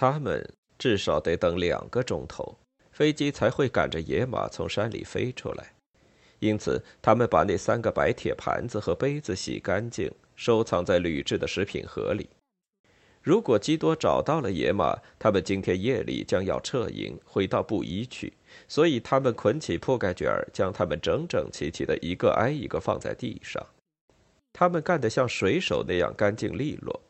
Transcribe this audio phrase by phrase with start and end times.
[0.00, 0.48] 他们
[0.78, 2.56] 至少得等两个钟头，
[2.92, 5.72] 飞机才会赶着野马从山里飞出来。
[6.38, 12.30] 因此，他们把那三个白铁盘子和杯子洗干净，收藏在铝制的食品盒里。
[13.20, 18.32] 如果基多找到了野马，他们今天夜里将要撤营，回到布衣去。
[18.68, 23.66] 所以，他们捆起铺盖卷儿，将它们整整齐齐的一个挨一个放在地上。
[24.52, 27.02] 他们干得像水手那样干净利落。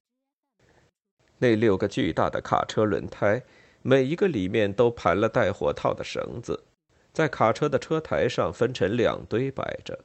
[1.39, 3.43] 那六个巨大的卡车轮胎，
[3.83, 6.65] 每一个里面都盘了带火套的绳子，
[7.13, 9.99] 在卡车的车台上分成两堆摆着。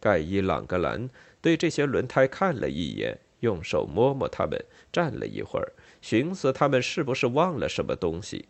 [0.00, 4.58] 盖伊·朗格兰对这些轮胎看了一眼，用手摸摸它们，
[4.92, 8.46] 站了一会儿，寻思他们是不是忘了什么东西。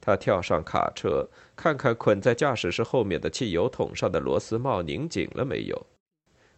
[0.00, 5.86] 他跳上卡车，看看捆在驾驶室后面的汽油桶上的螺丝帽拧紧了没有。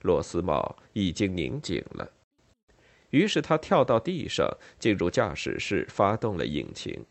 [0.02, 2.08] 螺丝帽已经拧紧了。
[3.12, 4.48] 于是他跳到地上，
[4.78, 7.04] 进入驾驶室，发动了引擎。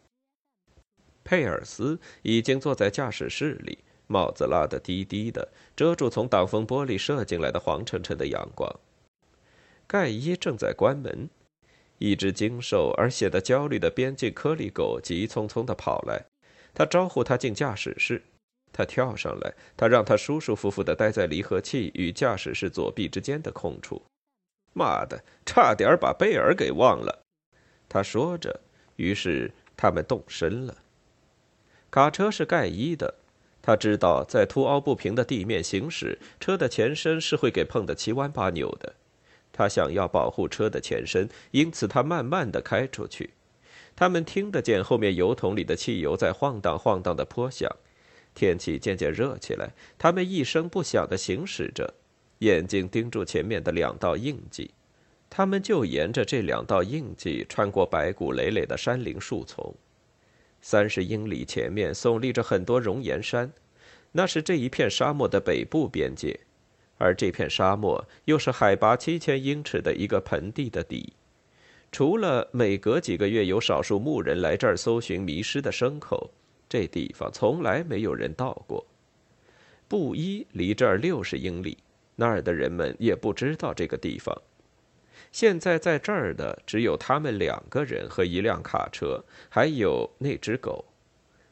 [1.23, 3.77] 佩尔斯已经坐在驾驶室里，
[4.07, 8.67] 帽子拉得低低的，遮住从挡风玻璃射进来的黄澄澄的阳光。
[9.85, 11.29] 盖伊正在关门，
[11.99, 16.25] 一只精瘦而显得焦虑的边境颗粒狗急匆匆地跑来，
[16.73, 18.23] 他招呼他进驾驶室。
[18.73, 24.01] 他跳上来，他让他舒舒服服地待在离合器与驾驶室左臂之间的空处。
[24.73, 27.23] 妈的，差点把贝尔给忘了，
[27.89, 28.61] 他说着。
[28.97, 30.77] 于是他们动身了。
[31.89, 33.15] 卡车是盖伊的，
[33.61, 38.93] 他知道在凸凹不平的地面行驶，车的前身是会给碰得七弯八扭的。
[39.51, 43.31] 他想要保护车的前身，因此他慢慢的开出去。
[43.95, 47.69] 他们听得见后面油桶里的汽油在晃荡晃荡的泼响。
[48.33, 51.95] 天气渐渐热起来，他们一声不响的行驶着。
[52.41, 54.71] 眼睛盯住前面的两道印记，
[55.29, 59.73] 他们就沿着这两道印记穿过白骨累累的山林树丛。
[60.59, 63.51] 三十英里前面耸立着很多熔岩山，
[64.11, 66.39] 那是这一片沙漠的北部边界，
[66.97, 71.13] 而这片沙漠又是海拔七千英尺的一个盆地的底。
[71.91, 76.31] 除了每隔几个月有少数牧人来这儿搜寻迷失的牲口，
[76.67, 78.83] 这地方从来没有人到过。
[79.87, 81.77] 布依离这儿六十英里。
[82.21, 84.39] 那儿的人们也不知道这个地方。
[85.31, 90.85] 现在在这儿的只有他们两个人和一辆卡车，还有那只狗。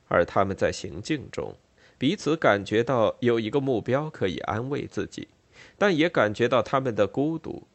[0.07, 1.55] 而他们在行进中，
[1.97, 5.27] 彼此感觉到有一个目标可以安慰自己，
[5.75, 7.67] 但也感觉到他们的孤独。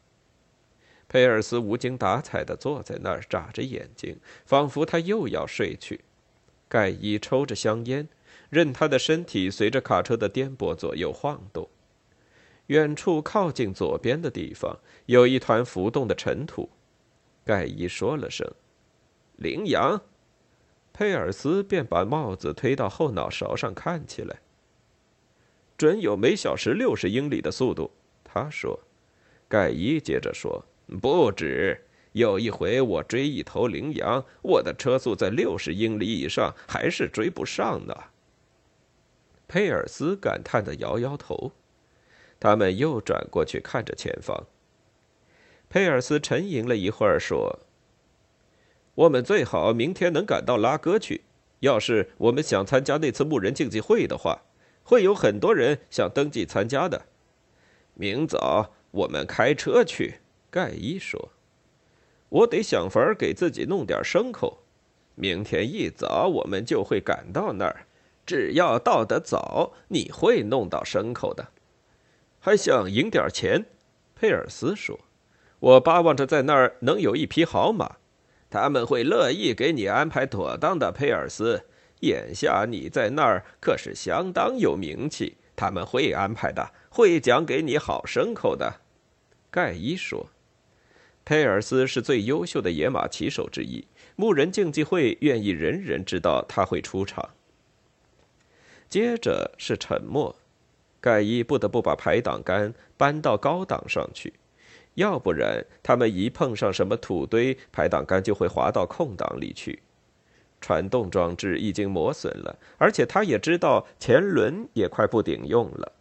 [1.09, 5.99] 佩尔斯无精打采地坐在那儿，眨着眼睛，仿佛他又要睡去。
[6.69, 8.07] 盖伊抽着香烟，
[8.49, 11.69] 任他的身体随着卡车的颠簸左右晃动。
[12.67, 16.69] 远处靠近左边的地方有一团浮动的尘土，
[17.43, 18.49] 盖伊说了声
[19.37, 20.01] ：“羚羊。”
[20.91, 24.39] 佩尔斯便把帽子推到后脑勺上看起来。
[25.77, 27.91] 准有每小时六十英里的速度，
[28.23, 28.79] 他说。
[29.47, 30.65] 盖伊接着说
[30.99, 31.79] ：“不止，
[32.13, 37.95] 有一回我追一头羚羊，我的车速在六十英里以上，还是追不上呢。”
[39.47, 41.51] 佩尔斯感叹的摇摇头。
[42.39, 44.45] 他们又转过去看着前方。
[45.69, 47.59] 佩尔斯沉吟了一会儿，说
[48.95, 51.21] ：“我们最好明天能赶到拉戈去。
[51.61, 54.43] 要是我们想参加那次牧人竞技会的话，
[54.83, 57.07] 会有很多人想登记参加的。
[57.95, 60.19] 明早我们开车去。”
[60.51, 61.31] 盖伊说
[62.29, 64.59] ：“我得想法给自己弄点牲口。
[65.15, 67.87] 明天一早我们就会赶到那儿。
[68.25, 71.47] 只要到得早，你会弄到牲口的。”
[72.45, 73.65] 还想赢点钱，
[74.13, 74.99] 佩尔斯说
[75.57, 77.95] ：“我巴望着在那儿能有一匹好马，
[78.51, 81.65] 他们会乐意给你安排妥当的。”佩尔斯，
[82.01, 88.81] 眼下你在那儿可是相当有名气，他们会安排的，会讲给你好牲口的。”
[89.49, 90.29] 盖伊说
[91.25, 97.27] ：“佩尔斯是最优秀的野马骑手之一，牧人竞技会愿意人人知道他会出场。”
[98.87, 100.35] 接着是沉默。
[101.05, 104.33] 盖伊不得不把排挡杆搬到高档上去，
[104.95, 109.83] 要不然他们一碰上什么土堆，排挡杆就会滑到空档里去。
[110.59, 115.91] 传动装置已经磨损了，而且他也知道前轮也快不顶用了。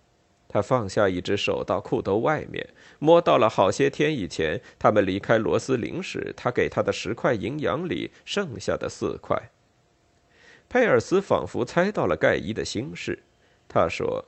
[0.48, 2.66] 他放下一只手到裤兜外面，
[2.98, 9.50] 摸到了好些天以前他们离开罗斯林时，他给他的十块银洋里剩下的四块。
[10.70, 13.22] 佩尔斯仿佛猜到了盖伊的心事，
[13.68, 14.24] 他说。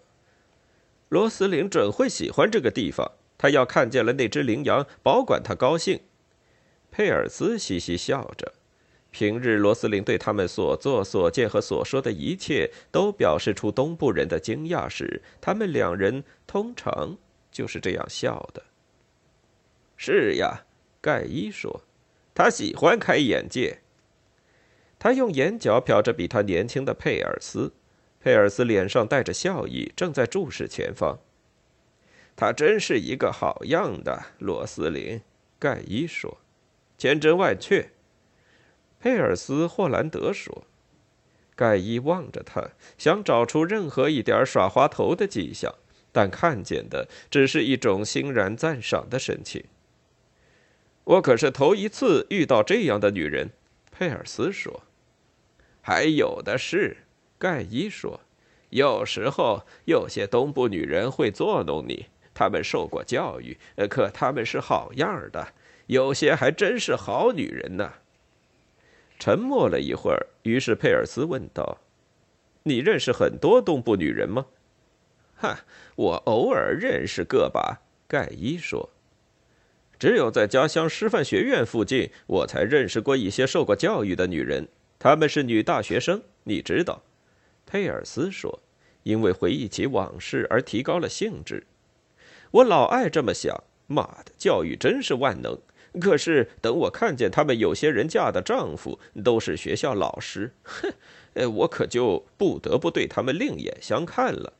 [1.09, 3.13] 罗斯林准会喜欢这个地方。
[3.39, 6.01] 他要看见了那只羚羊，保管他高兴。
[6.91, 8.55] 佩尔斯嘻嘻笑着，
[9.11, 17.19] 平日罗斯林对他们所作所见和所说的一切都表示出东部人的惊讶时，他们两人通常
[17.53, 18.63] 就是这样笑的。
[19.99, 20.65] 是呀，
[21.03, 21.83] 盖伊说，
[22.35, 23.81] 他喜欢开眼界。
[24.99, 27.75] 他用眼角瞟着比他年轻的佩尔斯，
[28.27, 31.21] 佩尔斯脸上带着笑意，正在注视前方。
[32.35, 35.23] 他真是一个好样的，罗斯林。
[35.61, 36.39] 盖伊说
[36.99, 37.93] ：“千真万确。”
[38.99, 40.65] 佩尔斯·霍兰德说
[41.55, 45.73] ：“盖伊望着他，想找出任何一点耍滑头的迹象，
[46.11, 49.63] 但看见的只是一种欣然赞赏的神情。”
[51.05, 53.51] 我可是头一次遇到这样的女人，
[53.93, 54.83] 佩尔斯说。
[55.81, 56.97] “还有的是，”
[57.39, 58.21] 盖伊说
[58.71, 65.49] ，“有时候有些东部女人会作弄你，她们受过教育，可她们是好样的，
[65.87, 67.93] 有些还真是好女人呢。”
[69.19, 71.79] 沉默了一会儿，于是佩尔斯问道
[72.65, 74.47] ：“你认识很多东部女人吗
[75.37, 75.61] ？”“哈，
[75.95, 78.91] 我偶尔认识个把。”盖伊说。
[79.99, 84.69] “只有在家乡师范学院附近，我才认识过一些受过教育的女人。
[84.99, 87.03] 她们是女大学生，你知道。”
[87.67, 88.61] 佩尔斯说，
[89.03, 91.67] 因为回忆起往事而提高了兴致。
[92.53, 93.65] “我老爱这么想。
[93.89, 95.59] 妈的，教育真是万能。”
[96.01, 104.53] 可是，等我看见他们有些人嫁的丈夫都是学校老师，哼，我可就不得不对他们另眼相看了。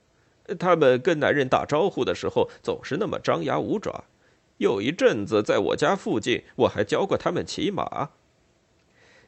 [0.59, 4.05] 他们跟男人打招呼的时候总是那么张牙舞爪。
[4.57, 8.13] 有一阵子在我家附近，我还教过他们骑马。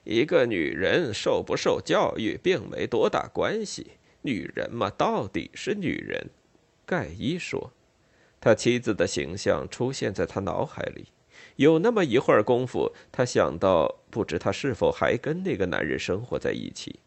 [0.08, 3.88] 一个女人受不受教育并没多大关系，
[4.22, 6.30] 女人嘛，到底是女人。
[6.86, 7.72] 盖伊说，
[8.40, 11.08] 他妻子的形象出现在他脑海里。
[11.56, 17.00] 有那么一会儿功夫，他想到，不知他是否还跟那个男人生活在一起。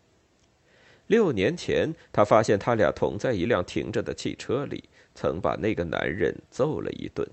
[1.07, 4.83] 六年前，他发现他俩同在一辆停着的汽车里，
[5.15, 7.27] 曾把那个男人揍了一顿。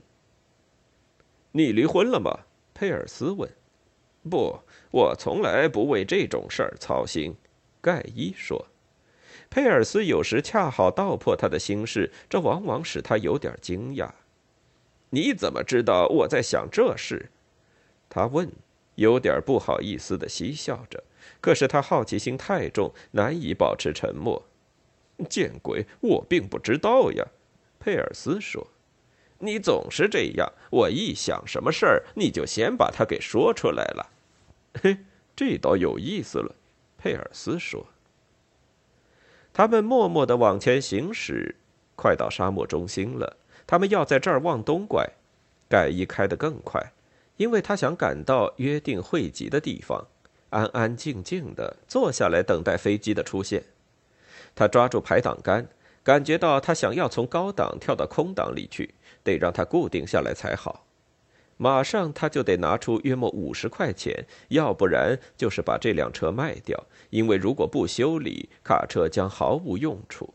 [1.52, 2.46] 你离婚了吗？
[2.72, 3.50] 佩尔斯问。
[4.28, 4.60] 不，
[4.90, 7.36] 我从来不为这种事儿操心。
[7.80, 8.66] 盖伊说。
[9.50, 14.10] 佩尔斯有时恰好道破他的心事，这往往使他有点惊讶。
[15.10, 17.30] 你怎么知道我在想这事？
[18.10, 18.52] 他问，
[18.96, 21.02] 有点不好意思的嬉笑着。
[21.40, 24.44] 可是他好奇心太重，难以保持沉默。
[25.30, 27.26] 见鬼，我并不知道呀。
[27.80, 28.66] 佩尔斯说
[29.38, 34.10] ：“你总是这样，我一想什么事儿，你就先把它给说出来了。”
[34.82, 34.98] 嘿，
[35.36, 36.54] 这倒有意思了。
[36.98, 37.86] 佩尔斯说。
[39.52, 41.56] 他们默默的往前行驶，
[41.96, 43.36] 快到沙漠中心了。
[43.66, 45.08] 他们要在这儿往东拐，
[45.68, 46.92] 盖伊开得更快，
[47.36, 50.06] 因为他想赶到约定汇集的地方，
[50.50, 53.64] 安安静静的坐下来等待飞机的出现。
[54.54, 55.68] 他抓住排挡杆，
[56.02, 58.94] 感觉到他想要从高档跳到空档里去，
[59.28, 60.86] 得让它固定下来才好。
[61.60, 70.32] 马上他就得拿出约莫五十块钱，要不然就是把这辆车卖掉，因为如果不修理，卡车将毫无用处。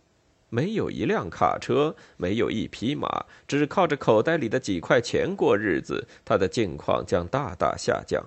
[0.49, 8.23] 没有一辆卡车，没有一匹马，只靠着口袋里的几块钱过日子，他的境况将大大下降。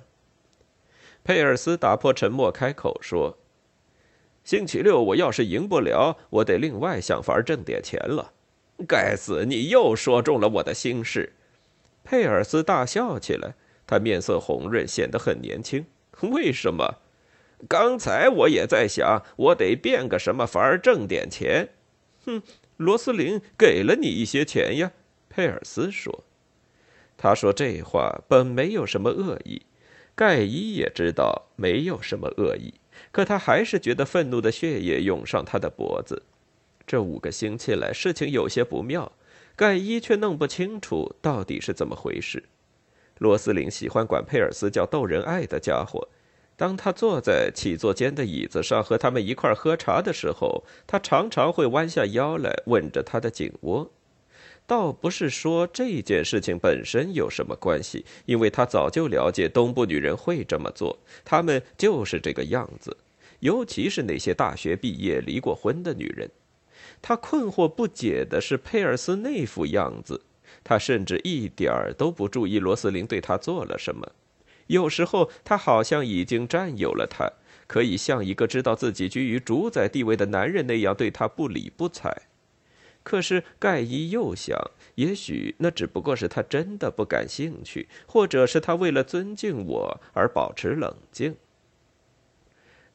[1.22, 3.36] 佩尔斯打破沉默，开口说
[4.42, 8.32] ：“星期六我要是赢不了，我得另外想法挣点钱了。”
[8.87, 11.33] 该死，你又说中了我的心事！
[12.04, 13.54] 佩尔斯大笑起来，
[13.87, 15.87] 他面色红润，显得很年轻。
[16.21, 16.97] 为什么？
[17.68, 21.71] 刚才我也在想，我得变个什么法儿挣点钱。
[22.26, 22.42] 哼，
[22.76, 24.92] 罗斯林给了你一些钱呀，
[25.30, 26.25] 佩尔斯说。
[27.16, 29.62] 他说这话本没有什么恶意，
[30.14, 32.75] 盖伊也知道没有什么恶意，
[33.11, 36.23] 可他还是觉得愤怒的血液涌上他的脖子。
[36.87, 39.11] 这五个星期来，事情有些不妙，
[39.57, 42.45] 盖伊却弄不清楚到底是怎么回事。
[43.19, 46.07] 罗斯林喜欢管佩尔斯叫逗人爱的家伙。
[46.57, 53.90] 当他坐在起坐间的椅子上和他们一块喝茶的时候，他常常会弯下腰来吻着他的颈窝。
[54.66, 62.97] 倒不是说这件事情本身有什么关系，因为他早就了解东部女人会这么做，她们就是这个样子，
[63.40, 66.31] 尤其是那些大学毕业、离过婚的女人。
[67.08, 70.22] 他困惑不解的是佩尔斯那副样子，
[70.64, 74.10] 他甚至一点儿都不注意罗斯林对他做了什么。
[74.66, 77.30] 有时候，他好像已经占有了他，
[77.68, 82.22] 可以像一个知道自己居于主宰地位的男人那样对他不理不睬。
[83.04, 84.58] 可是盖伊又想，
[84.96, 91.36] 也许那只不过是他真的不感兴趣，或者是他为了尊敬我而保持冷静。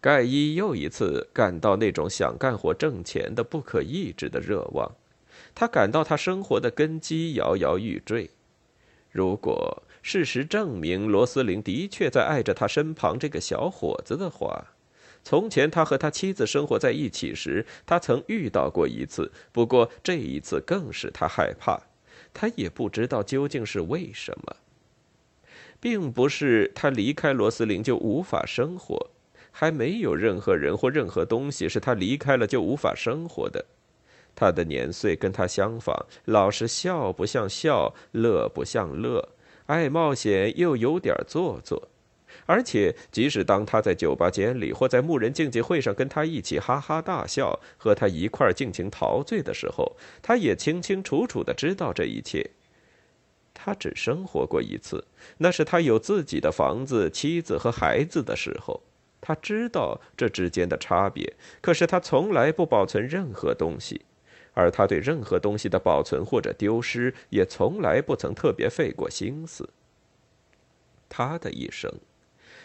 [0.02, 4.92] 盖伊又一次感到那种想干活挣钱的不可抑制的热望，
[5.54, 8.32] 他感到他生活的根基摇摇欲坠。
[9.12, 14.74] 如果事实证明罗斯林的确在爱着他身旁这个小伙子的话，
[15.24, 21.80] 从前他和他妻子生活在一起时，他曾遇到过一次，不过这一次更使他害怕。
[22.34, 24.56] 他也不知道究竟是为什么，
[25.80, 29.12] 并不是他离开罗斯林就无法生活。
[29.52, 33.64] 还没有任何人或任何东西是他离开了就无法生活的。
[34.34, 39.30] 他的年岁跟他相仿，老是笑不像笑，乐不像乐，
[39.66, 41.90] 爱冒险又有点做作。
[42.46, 52.50] 而且，即使当他在酒吧间里或在牧人竞技会上跟他一起哈哈大笑，和他一块尽情陶醉的时候，他也清清楚楚的知道这一切。
[53.54, 55.06] 他只生活过一次，
[55.38, 58.82] 那是他有自己的房子、妻子和孩子的时候。
[59.22, 64.02] 他知道这之间的差别，可是他从来不保存任何东西，
[64.54, 69.70] 而他对任何东西的保存或者丢失也从来不曾特别费过心思。
[71.08, 71.94] 他的一生，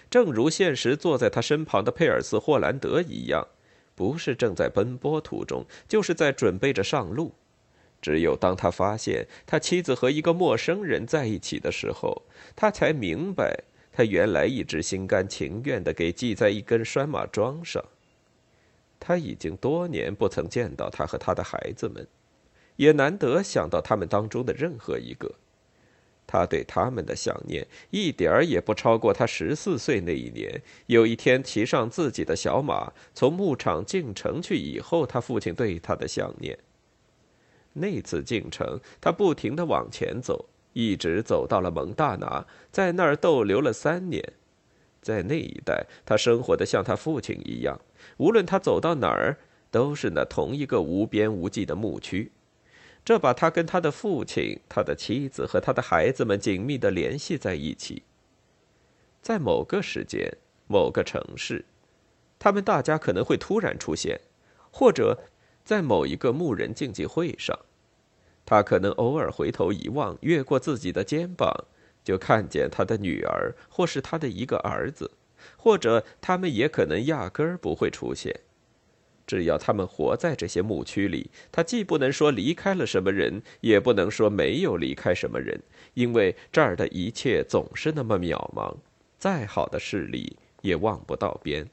[0.08, 3.46] 正如现实坐在他身旁的佩尔斯·霍兰德一样，
[3.94, 7.34] 不是正在奔波途中，就是在准备着上路。
[8.00, 12.22] 只有当他发现他妻子和一个陌生人在一起的时候，
[12.54, 13.64] 他才明白。
[13.96, 17.82] 他原来一直心甘情愿地给系在一根拴马桩上。
[19.00, 22.06] 他已经多年不曾见到他和他的孩子们，
[22.76, 25.34] 也难得想到他们当中的任何一个。
[26.26, 36.58] 他对他们的想念一点儿也不超过他十四岁那一年，有一天骑上自己的小马从牧场进城去以后，他父亲对他的想念。
[37.72, 40.44] 那次进城，他不停地往前走。
[40.76, 44.34] 一直走到了蒙大拿，在那儿逗留了三年。
[45.00, 47.80] 在那一带，他生活的像他父亲一样。
[48.18, 49.38] 无论他走到哪儿，
[49.70, 52.30] 都是那同一个无边无际的牧区。
[53.02, 58.02] 这把他跟他的父亲、他的妻子和他的孩子们紧密地联系在一起。
[59.22, 60.30] 在某个时间、
[60.66, 61.64] 某个城市，
[62.38, 64.20] 他们大家可能会突然出现，
[64.70, 65.18] 或者
[65.64, 67.58] 在某一个牧人竞技会上。
[68.46, 71.52] 他可能偶尔回头一望，越过自己的肩膀，
[72.02, 75.10] 就看见他的女儿，或是他的一个儿子，
[75.56, 78.40] 或者他们也可能压根儿不会出现。
[79.26, 85.60] 只要他们活在这些牧区里，他既不能说离开了什么人，也不能说没有离开什么人，
[85.94, 88.76] 因为这儿的一切总是那么渺茫，
[89.18, 91.68] 再好的势力也望不到边，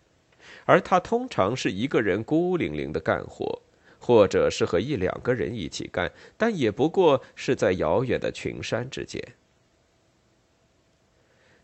[0.66, 3.62] 而他通常是一个人孤零零的干活。
[4.06, 9.24] 或者是和一两个人一起干，但也不过是在遥远的群山之间。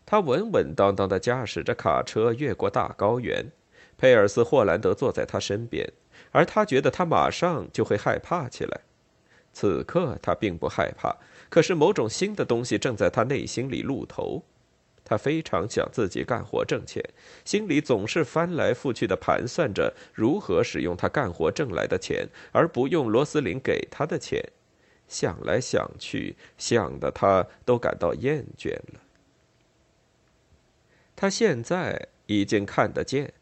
[0.06, 3.44] 他稳稳当当的驾驶着卡车越过大高原，
[3.98, 5.86] 佩尔斯·霍兰德坐在他身边，
[6.30, 8.80] 而他觉得他马上就会害怕起来。
[9.52, 11.14] 此刻他并不害怕，
[11.50, 14.42] 可是某种新的东西正在他内心里露头。
[15.04, 17.02] 他非常想自己干活挣钱，
[17.44, 24.40] 心里总是翻来覆去的盘算着如何使用他干活挣来的钱，而不用罗斯林给他的钱。
[25.08, 29.00] 想来想去，想的他都感到厌倦了。
[31.16, 33.32] 他现在已经看得见，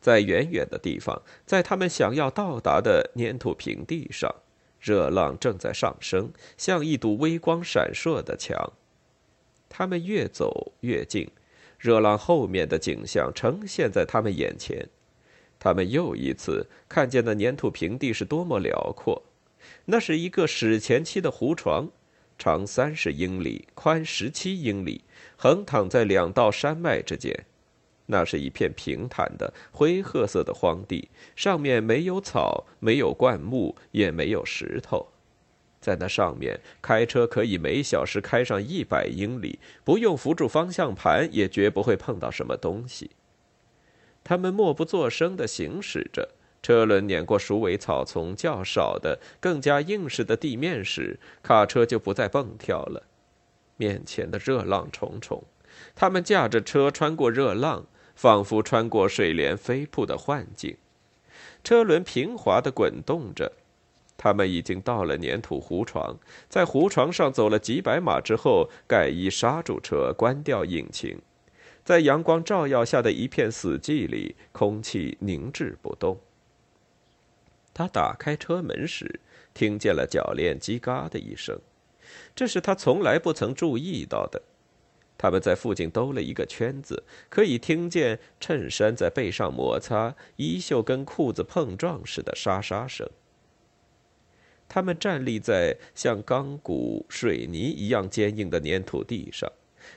[0.00, 4.32] 在远远的地方，在他们想要到达的粘土平地上，
[4.80, 8.72] 热浪正在上升，像一堵微光闪烁的墙。
[9.78, 11.28] 他们越走越近，
[11.78, 14.88] 热浪后面的景象呈现在他们眼前。
[15.58, 19.22] 他们又一次看见那粘土平地是多么辽阔。
[19.84, 21.90] 那是一个史前期的湖床，
[22.38, 25.04] 长三十英里，宽十七英里，
[25.36, 27.44] 横躺在两道山脉之间。
[28.06, 35.06] 那是一片平坦的灰褐色的荒地，上面没有草，没有灌木，也没有石头。
[35.86, 43.12] 在那上面开车可以每小时开上一百英里，不用扶住方向盘也绝不会碰到什么东西。
[44.24, 53.04] 他们默不作声地行驶着，车轮碾过鼠尾草丛较少的、更加硬实的地面时，卡车就不再蹦跳了。
[53.76, 55.44] 面前的热浪重重，
[55.94, 60.76] 他们驾着车穿过热浪，仿佛穿过水帘飞瀑的幻境。
[61.62, 63.52] 车轮平滑地滚动着。
[64.26, 66.18] 他们已经到了粘土湖床，
[66.48, 71.16] 在湖床上走了几百码之后，盖伊刹住车，关掉引擎。
[71.84, 76.18] 在阳光照耀下的一片死寂里，空气凝滞不动。
[77.72, 79.20] 他打开车门时，
[79.54, 81.60] 听见了铰链叽嘎的一声，
[82.34, 84.42] 这是他从来不曾注意到的。
[85.16, 93.08] 他们在附近兜了一个圈子，可以听见衬衫在背上摩擦、衣袖跟裤子碰撞时的沙沙声。
[94.68, 99.50] 他们站立在像钢骨、水泥一样坚硬的粘土地上，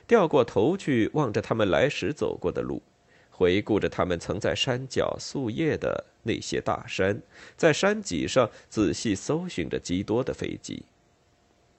[0.06, 2.82] 掉过头去望着他们来时走过的路，
[3.30, 7.20] 回顾着他们曾在山脚宿夜的那些大山，
[7.56, 10.84] 在山脊上仔细搜寻着基多的飞机。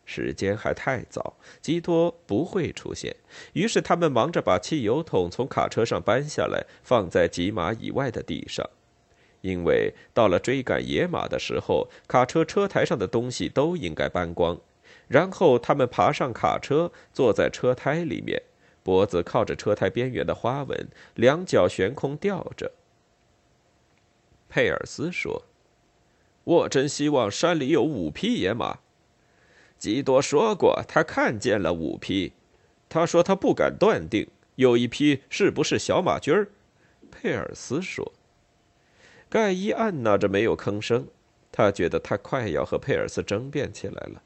[0.04, 3.16] 时间还太早，基多不会出现。
[3.54, 8.70] 于是他们忙着把汽油桶从卡车上搬下来，放在几码以外的地上。
[9.42, 14.58] 因为到了追赶野马的时候，卡车车台上的东西都应该搬光。
[15.08, 18.42] 然后他们爬上卡车，坐在车胎里面，
[18.82, 22.72] 脖子靠着车胎边缘的花纹，两脚悬空吊着。
[24.48, 25.44] 佩尔斯说
[26.44, 28.80] ：“我真希望山里有五匹野马。”
[29.78, 32.34] 基多说过，他看见了五匹。
[32.88, 36.48] 他说他不敢断定有一匹是不是小马驹儿。
[37.10, 38.14] 佩尔斯说。
[39.32, 41.08] 盖伊按捺着没有吭声，
[41.54, 44.22] 他觉得他快要和佩尔斯争辩起来了。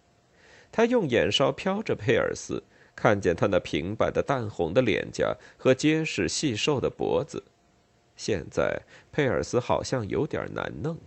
[0.71, 2.63] 他用眼梢瞟着佩尔斯，
[2.95, 7.43] 看见他那平白的淡红的脸颊和结实细瘦的脖子。
[8.15, 8.81] 现在
[9.11, 10.97] 佩尔斯好像有点难弄。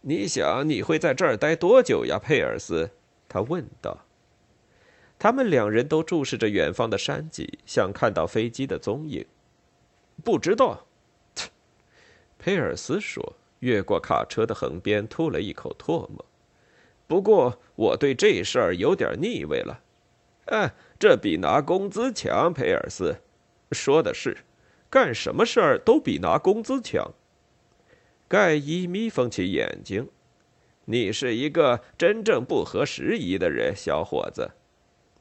[0.00, 2.88] 你想你会在这儿待多久呀，佩尔斯？
[3.28, 4.06] 他问道。
[5.18, 9.26] 他们两人都注视着远方的山脊，想看到飞机的踪影。
[10.24, 10.86] 不知道。
[12.44, 16.22] 佩尔斯说：“越过卡车的横边，吐了一口唾沫。
[17.06, 19.80] 不过我对这事儿有点腻味了。
[20.48, 23.16] 哎，这比拿工资强。”佩尔斯
[23.72, 24.36] 说的是
[24.90, 27.12] ：“干什么事儿都比拿工资强。”
[28.28, 30.10] 盖伊眯缝起眼睛
[30.84, 34.50] ：“你是一个真正不合时宜的人，小伙子。”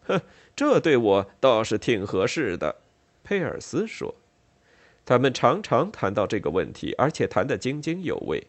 [0.08, 0.20] 哼，
[0.54, 2.82] 这对我倒是挺合适的。”
[3.24, 4.14] 佩尔斯说。
[5.06, 8.48] 他们常常谈到这个问题，而且谈得津津有味。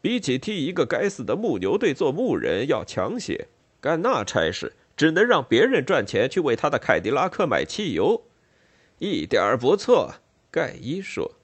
[0.00, 3.48] 比起替一个该死的牧牛队做牧人要强些，
[3.80, 8.22] 干那差事只能让别人赚钱去为他的凯迪拉克买汽油。
[8.98, 10.14] 一点儿不错，
[10.50, 11.34] 盖伊说。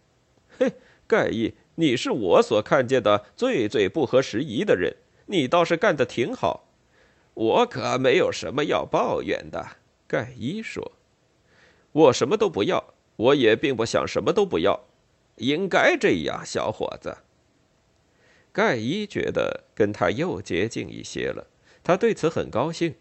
[0.57, 0.73] 嘿，
[1.09, 4.97] 盖伊，你是我所看见的最最不合时宜的人。
[5.27, 6.69] 你倒是干得挺好。
[7.35, 9.67] 我可没有什么要抱怨的，
[10.07, 10.93] 盖伊说。
[11.91, 12.94] 我什么都不要。
[13.17, 14.85] 我也并不想什么都不要，
[15.37, 17.19] 应该这样，小伙子。
[18.53, 21.47] 盖伊觉得跟他又接近一些了，
[21.83, 22.95] 他对此很高兴。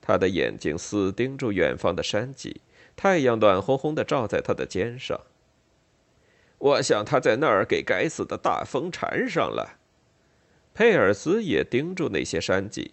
[0.00, 2.60] 他的眼睛死盯住远方的山脊，
[2.94, 5.20] 太阳暖烘烘的照在他的肩上。
[6.58, 9.78] 我想他在那儿给该死的大风缠上了。
[10.74, 12.92] 佩尔斯也盯住那些山脊，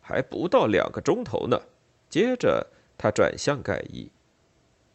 [0.00, 1.60] 还不到两个钟头呢。
[2.08, 4.10] 接着他转向盖伊。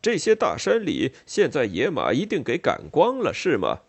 [0.01, 3.81] 这些大山里，现在野马一定给赶光了，是吗？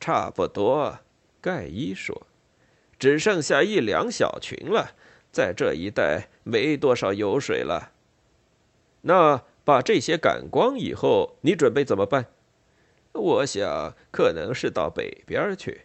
[0.00, 1.00] 差不多，
[1.40, 2.26] 盖伊说，
[2.98, 4.92] 只剩下一两小群了，
[5.30, 7.92] 在这一带没多少油水了。
[9.02, 12.26] 那把这些赶光以后，你准备怎么办？
[13.12, 15.82] 我想可能是到北边去，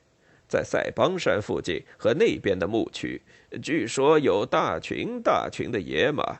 [0.48, 3.22] 在塞邦山附近和那边的牧区，
[3.62, 6.40] 据说有大群大群的野马。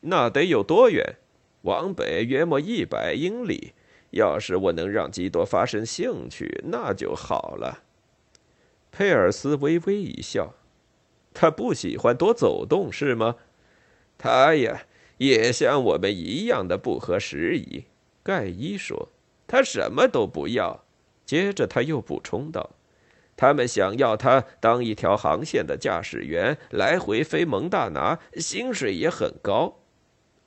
[0.00, 1.16] 那得有多远？
[1.64, 3.72] 往北约莫一百英里，
[4.10, 7.82] 要是我能让基多发生兴趣，那就好了。
[8.92, 10.54] 佩尔斯微微一笑，
[11.32, 13.36] 他不喜欢多走动，是吗？
[14.16, 14.82] 他呀，
[15.18, 17.84] 也像我们一样的不合时宜。
[18.22, 19.10] 盖伊说
[19.46, 20.84] ：“他什么都不要。”
[21.26, 22.70] 接着他又补充道
[23.36, 29.80] ：“他们想要他当一条航线的驾驶员，来回飞蒙大拿，薪水也很高。”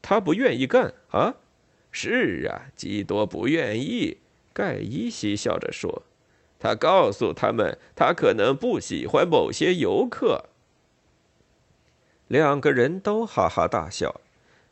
[0.01, 1.35] 他不愿意干啊！
[1.91, 4.17] 是啊，基多不愿意。
[4.53, 6.03] 盖伊嬉笑着说
[6.59, 10.45] ：“他告诉他们，他可能不喜欢某些游客。”
[12.27, 14.21] 两个人都哈哈大笑。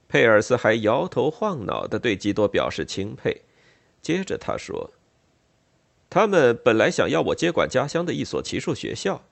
[0.08, 3.42] 佩尔斯还摇头晃脑的对基多表示钦佩。
[4.02, 4.92] 接着他说
[6.10, 9.24] ：“他们本来想要我接管家乡的一所骑术学校，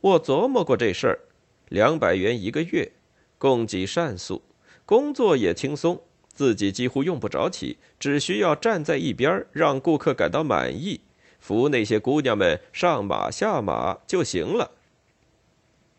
[0.00, 1.20] 我琢磨过这事儿，
[1.68, 2.90] 两百元一个月，
[3.38, 4.42] 供给善素。”
[4.90, 11.02] 工作也轻松，自己几乎用不着骑，只需要站在一边，让顾客感到满意，
[11.38, 14.72] 扶那些姑娘们上马下马就行了。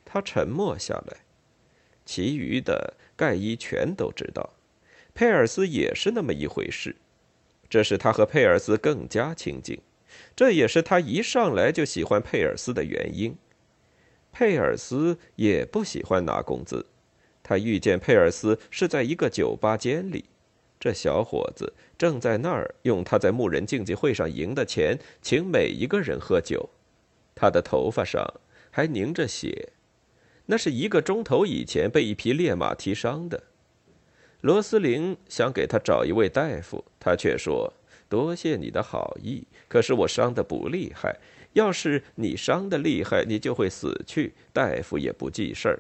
[0.04, 1.20] 他沉默下来，
[2.06, 4.50] 其余的盖伊全都知道。
[5.14, 6.98] 佩尔斯也是那么一回事，
[7.70, 9.80] 这使他和佩尔斯更加亲近，
[10.36, 13.38] 这也是他一上来就喜欢佩尔斯的原因。
[14.34, 16.88] 佩尔斯也不喜欢拿工资。
[17.44, 20.26] 他遇见佩尔斯是在一个酒吧间里，
[20.80, 26.70] 这小伙子正在那儿用他在牧人竞技会上赢的钱请每一个人喝酒，
[27.36, 28.26] 他的头发上
[28.70, 29.70] 还凝着血，
[30.46, 33.44] 那是一个钟头以前被一匹烈马踢伤的。
[34.42, 37.72] 罗斯林想给他找一位大夫，他却说
[38.10, 41.20] ：“多谢你的好意，可是我伤得不厉害。
[41.54, 45.80] 要是你伤得厉害，你就会死去，大夫也不记事儿。”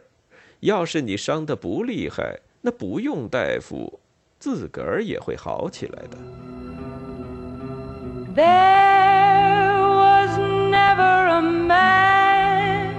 [0.62, 4.00] 要是你伤得不厉害，那不用大夫，
[4.40, 6.18] 自个儿也会好起来的。
[8.34, 12.94] There was never a man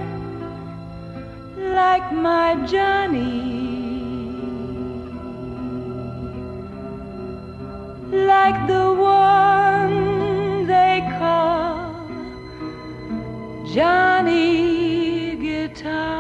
[1.57, 3.63] like my Johnny.
[8.11, 11.95] Like the one they call
[13.73, 16.12] Johnny Guitar.